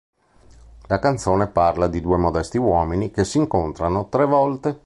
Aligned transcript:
La 0.87 0.97
canzone 0.97 1.45
parla 1.45 1.85
di 1.85 2.01
due 2.01 2.17
modesti 2.17 2.57
uomini 2.57 3.11
che 3.11 3.23
si 3.23 3.37
incontrano 3.37 4.09
tre 4.09 4.25
volte. 4.25 4.79